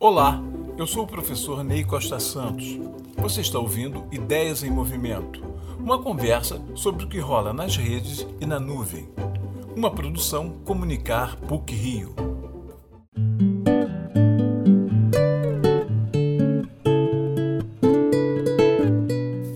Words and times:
Olá, 0.00 0.40
eu 0.78 0.86
sou 0.86 1.02
o 1.02 1.06
professor 1.08 1.64
Ney 1.64 1.82
Costa 1.82 2.20
Santos. 2.20 2.78
Você 3.16 3.40
está 3.40 3.58
ouvindo 3.58 4.06
Ideias 4.12 4.62
em 4.62 4.70
Movimento, 4.70 5.42
uma 5.76 6.00
conversa 6.00 6.62
sobre 6.76 7.04
o 7.04 7.08
que 7.08 7.18
rola 7.18 7.52
nas 7.52 7.76
redes 7.76 8.24
e 8.40 8.46
na 8.46 8.60
nuvem. 8.60 9.08
Uma 9.74 9.92
produção 9.92 10.50
Comunicar 10.64 11.34
PUC 11.34 11.74
Rio. 11.74 12.14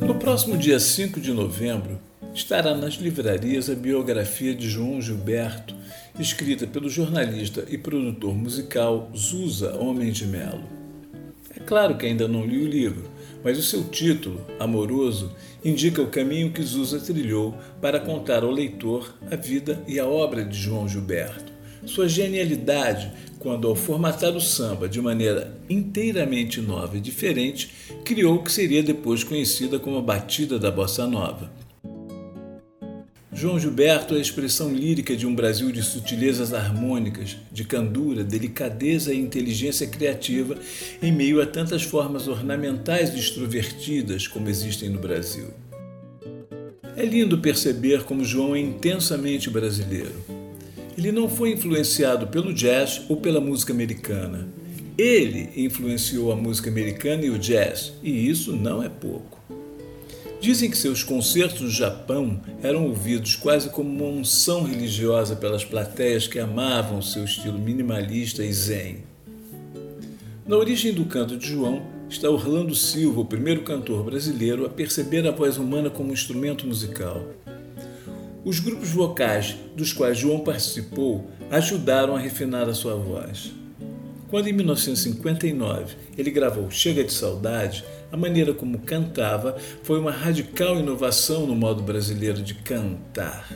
No 0.00 0.16
próximo 0.16 0.59
dia 0.59 0.80
5 0.80 1.20
de 1.20 1.32
novembro, 1.32 2.00
estará 2.34 2.74
nas 2.74 2.95
livrarias 2.95 3.70
a 3.70 3.77
biografia 3.77 4.56
de 4.56 4.68
João 4.68 5.00
Gilberto, 5.00 5.77
escrita 6.18 6.66
pelo 6.66 6.88
jornalista 6.88 7.64
e 7.68 7.79
produtor 7.79 8.34
musical 8.34 9.11
Zusa 9.16 9.76
Homem 9.76 10.12
de 10.12 10.26
Melo. 10.26 10.64
É 11.54 11.61
claro 11.61 11.96
que 11.96 12.06
ainda 12.06 12.29
não 12.29 12.44
li 12.44 12.58
o 12.58 12.68
livro, 12.68 13.11
mas 13.43 13.58
o 13.58 13.62
seu 13.62 13.84
título, 13.84 14.44
Amoroso, 14.58 15.32
indica 15.64 16.03
o 16.03 16.08
caminho 16.08 16.53
que 16.53 16.62
Zusa 16.62 17.00
trilhou 17.00 17.54
para 17.80 18.00
contar 18.00 18.43
ao 18.43 18.50
leitor 18.50 19.14
a 19.30 19.36
vida 19.36 19.82
e 19.86 19.98
a 19.98 20.06
obra 20.06 20.44
de 20.44 20.58
João 20.58 20.89
Gilberto. 20.89 21.53
Sua 21.84 22.08
genialidade, 22.08 23.12
quando 23.39 23.67
ao 23.67 23.75
formatar 23.75 24.36
o 24.36 24.40
samba 24.40 24.89
de 24.89 25.00
maneira 25.00 25.53
inteiramente 25.68 26.61
nova 26.61 26.96
e 26.96 27.00
diferente, 27.00 27.70
criou 28.04 28.36
o 28.36 28.42
que 28.44 28.53
seria 28.53 28.82
depois 28.82 29.25
conhecida 29.25 29.81
como 29.81 29.98
a 29.98 30.03
batida 30.03 30.58
da 30.58 30.70
bossa 30.70 31.06
nova. 31.06 31.50
João 33.42 33.59
Gilberto 33.59 34.14
é 34.14 34.19
a 34.19 34.20
expressão 34.20 34.73
lírica 34.73 35.17
de 35.17 35.27
um 35.27 35.34
Brasil 35.34 35.73
de 35.73 35.83
sutilezas 35.83 36.55
harmônicas, 36.55 37.37
de 37.51 37.65
candura, 37.65 38.23
delicadeza 38.23 39.12
e 39.12 39.19
inteligência 39.19 39.84
criativa 39.84 40.56
em 41.03 41.11
meio 41.11 41.42
a 41.42 41.45
tantas 41.45 41.83
formas 41.83 42.28
ornamentais 42.28 43.12
e 43.12 43.19
extrovertidas 43.19 44.29
como 44.29 44.49
existem 44.49 44.89
no 44.89 45.01
Brasil. 45.01 45.49
É 46.97 47.05
lindo 47.05 47.39
perceber 47.39 48.05
como 48.05 48.25
João 48.25 48.55
é 48.55 48.61
intensamente 48.61 49.51
brasileiro. 49.51 50.15
Ele 50.97 51.11
não 51.11 51.29
foi 51.29 51.51
influenciado 51.51 52.29
pelo 52.29 52.55
jazz 52.55 53.03
ou 53.09 53.17
pela 53.17 53.41
música 53.41 53.73
americana. 53.73 54.47
Ele 54.97 55.51
influenciou 55.56 56.31
a 56.31 56.37
música 56.37 56.71
americana 56.71 57.25
e 57.25 57.31
o 57.31 57.41
jazz, 57.41 57.93
e 58.05 58.31
isso 58.31 58.55
não 58.55 58.81
é 58.81 58.89
pouco. 58.89 59.43
Dizem 60.43 60.69
que 60.69 60.77
seus 60.77 61.05
concertos 61.05 61.61
no 61.61 61.71
Japão 61.71 62.41
eram 62.65 62.89
ouvidos 62.89 63.37
quase 63.37 63.69
como 63.69 63.89
uma 63.89 64.19
unção 64.19 64.65
religiosa 64.65 65.37
pelas 65.37 65.65
plateias 65.65 66.27
que 66.27 66.37
amavam 66.37 67.01
seu 67.01 67.23
estilo 67.23 67.61
minimalista 67.61 68.45
e 68.45 68.53
zen. 68.53 69.05
Na 70.45 70.57
origem 70.57 70.93
do 70.93 71.05
canto 71.05 71.37
de 71.37 71.47
João 71.47 71.81
está 72.11 72.29
Orlando 72.29 72.75
Silva, 72.75 73.21
o 73.21 73.25
primeiro 73.25 73.62
cantor 73.62 74.03
brasileiro 74.03 74.67
a 74.67 74.69
perceber 74.69 75.25
a 75.29 75.31
voz 75.31 75.59
humana 75.59 75.89
como 75.89 76.12
instrumento 76.12 76.67
musical. 76.67 77.25
Os 78.45 78.59
grupos 78.59 78.91
vocais 78.91 79.55
dos 79.77 79.93
quais 79.93 80.19
João 80.19 80.41
participou 80.41 81.31
ajudaram 81.53 82.17
a 82.17 82.19
refinar 82.19 82.69
a 82.69 82.75
sua 82.75 82.97
voz. 82.97 83.53
Quando 84.33 84.48
em 84.48 84.52
1959 84.55 85.94
ele 86.16 86.30
gravou 86.30 86.70
Chega 86.70 87.05
de 87.05 87.12
Saudade, 87.12 87.84
a 88.11 88.16
maneira 88.16 88.55
como 88.55 88.78
cantava 88.78 89.58
foi 89.83 90.00
uma 90.00 90.11
radical 90.11 90.80
inovação 90.80 91.47
no 91.47 91.55
modo 91.55 91.83
brasileiro 91.83 92.41
de 92.41 92.55
cantar. 92.55 93.53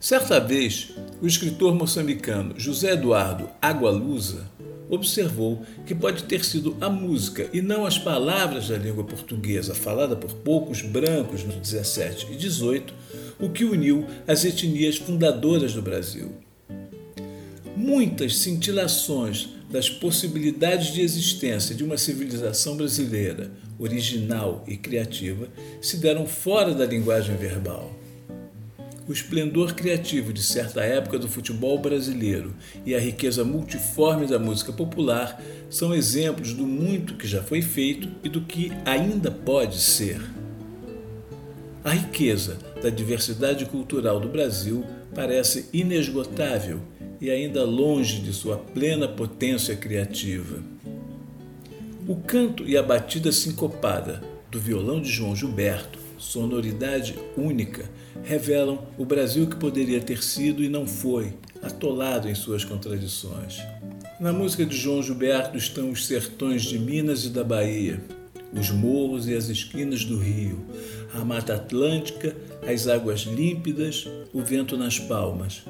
Certa 0.00 0.40
vez, 0.40 0.96
o 1.22 1.26
escritor 1.28 1.72
moçambicano 1.72 2.58
José 2.58 2.94
Eduardo 2.94 3.48
Agualusa 3.62 4.50
observou 4.90 5.64
que 5.86 5.94
pode 5.94 6.24
ter 6.24 6.44
sido 6.44 6.76
a 6.80 6.90
música 6.90 7.48
e 7.52 7.62
não 7.62 7.86
as 7.86 7.96
palavras 7.96 8.66
da 8.66 8.76
língua 8.76 9.04
portuguesa 9.04 9.72
falada 9.72 10.16
por 10.16 10.32
poucos 10.32 10.82
brancos 10.82 11.44
no 11.44 11.52
17 11.52 12.32
e 12.32 12.36
18 12.36 12.92
o 13.38 13.48
que 13.48 13.64
uniu 13.64 14.04
as 14.26 14.44
etnias 14.44 14.96
fundadoras 14.96 15.74
do 15.74 15.80
Brasil 15.80 16.43
muitas 17.84 18.38
cintilações 18.38 19.50
das 19.70 19.90
possibilidades 19.90 20.94
de 20.94 21.02
existência 21.02 21.74
de 21.74 21.84
uma 21.84 21.98
civilização 21.98 22.78
brasileira 22.78 23.50
original 23.78 24.64
e 24.66 24.74
criativa 24.74 25.48
se 25.82 25.98
deram 25.98 26.24
fora 26.24 26.74
da 26.74 26.86
linguagem 26.86 27.36
verbal. 27.36 27.92
O 29.06 29.12
esplendor 29.12 29.74
criativo 29.74 30.32
de 30.32 30.42
certa 30.42 30.82
época 30.82 31.18
do 31.18 31.28
futebol 31.28 31.78
brasileiro 31.78 32.54
e 32.86 32.94
a 32.94 32.98
riqueza 32.98 33.44
multiforme 33.44 34.26
da 34.26 34.38
música 34.38 34.72
popular 34.72 35.42
são 35.68 35.94
exemplos 35.94 36.54
do 36.54 36.66
muito 36.66 37.16
que 37.16 37.28
já 37.28 37.42
foi 37.42 37.60
feito 37.60 38.08
e 38.22 38.30
do 38.30 38.40
que 38.40 38.72
ainda 38.86 39.30
pode 39.30 39.78
ser. 39.78 40.22
A 41.84 41.90
riqueza 41.90 42.56
da 42.82 42.88
diversidade 42.88 43.66
cultural 43.66 44.18
do 44.18 44.28
Brasil 44.30 44.82
parece 45.14 45.68
inesgotável 45.70 46.80
e 47.24 47.30
ainda 47.30 47.64
longe 47.64 48.20
de 48.20 48.34
sua 48.34 48.58
plena 48.58 49.08
potência 49.08 49.74
criativa. 49.74 50.62
O 52.06 52.16
canto 52.16 52.68
e 52.68 52.76
a 52.76 52.82
batida 52.82 53.32
sincopada 53.32 54.22
do 54.50 54.60
violão 54.60 55.00
de 55.00 55.08
João 55.08 55.34
Gilberto, 55.34 55.98
sonoridade 56.18 57.14
única, 57.34 57.90
revelam 58.22 58.86
o 58.98 59.06
Brasil 59.06 59.46
que 59.46 59.56
poderia 59.56 60.02
ter 60.02 60.22
sido 60.22 60.62
e 60.62 60.68
não 60.68 60.86
foi, 60.86 61.32
atolado 61.62 62.28
em 62.28 62.34
suas 62.34 62.62
contradições. 62.62 63.56
Na 64.20 64.30
música 64.30 64.66
de 64.66 64.76
João 64.76 65.02
Gilberto 65.02 65.56
estão 65.56 65.90
os 65.90 66.04
sertões 66.04 66.62
de 66.62 66.78
Minas 66.78 67.24
e 67.24 67.30
da 67.30 67.42
Bahia, 67.42 68.04
os 68.52 68.70
morros 68.70 69.26
e 69.26 69.34
as 69.34 69.48
esquinas 69.48 70.04
do 70.04 70.18
rio, 70.18 70.62
a 71.14 71.24
mata 71.24 71.54
atlântica, 71.54 72.36
as 72.68 72.86
águas 72.86 73.20
límpidas, 73.20 74.06
o 74.30 74.42
vento 74.42 74.76
nas 74.76 74.98
palmas, 74.98 75.62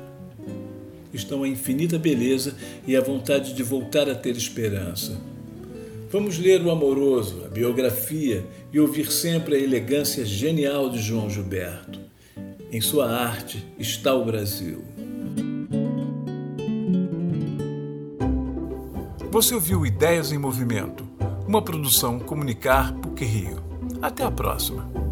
estão 1.14 1.42
a 1.42 1.48
infinita 1.48 1.98
beleza 1.98 2.54
e 2.86 2.96
a 2.96 3.00
vontade 3.00 3.54
de 3.54 3.62
voltar 3.62 4.08
a 4.08 4.14
ter 4.14 4.36
esperança. 4.36 5.20
Vamos 6.10 6.38
ler 6.38 6.62
o 6.62 6.70
Amoroso, 6.70 7.42
a 7.44 7.48
biografia 7.48 8.44
e 8.72 8.78
ouvir 8.78 9.10
sempre 9.10 9.56
a 9.56 9.58
elegância 9.58 10.24
genial 10.24 10.88
de 10.88 11.00
João 11.00 11.28
Gilberto. 11.28 11.98
Em 12.70 12.80
sua 12.80 13.10
arte 13.10 13.64
está 13.78 14.14
o 14.14 14.24
Brasil. 14.24 14.84
Você 19.30 19.54
ouviu 19.54 19.84
Ideias 19.84 20.30
em 20.30 20.38
Movimento, 20.38 21.04
uma 21.48 21.60
produção 21.60 22.20
Comunicar 22.20 22.94
PUC 22.94 23.24
Rio. 23.24 23.64
Até 24.00 24.22
a 24.22 24.30
próxima. 24.30 25.03